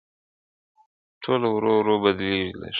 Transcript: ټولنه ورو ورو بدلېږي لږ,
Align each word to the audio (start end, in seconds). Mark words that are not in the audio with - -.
ټولنه 1.21 1.47
ورو 1.51 1.71
ورو 1.77 1.95
بدلېږي 2.03 2.53
لږ, 2.59 2.69